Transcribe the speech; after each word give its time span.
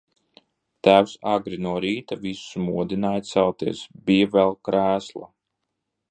Tēvs 0.85 1.11
agri 1.31 1.59
no 1.65 1.73
rīta 1.83 2.17
visus 2.23 2.61
modināja 2.69 3.25
celties, 3.33 3.83
bija 4.09 4.31
vēl 4.37 4.57
krēsla. 4.69 5.29